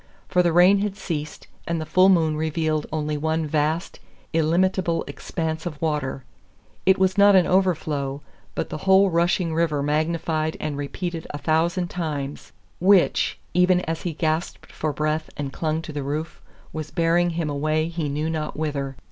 [0.27, 3.99] For the rain had ceased, and the full moon revealed only one vast,
[4.33, 6.23] illimitable expanse of water!
[6.87, 8.21] It was not an overflow,
[8.55, 14.13] but the whole rushing river magnified and repeated a thousand times, which, even as he
[14.13, 16.41] gasped for breath and clung to the roof,
[16.73, 18.95] was bearing him away he knew not whither.